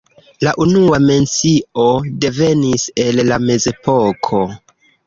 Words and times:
La 0.45 0.53
unua 0.63 0.99
mencio 1.03 1.85
devenis 2.27 2.89
el 3.07 3.25
la 3.31 3.41
mezepoko. 3.47 4.47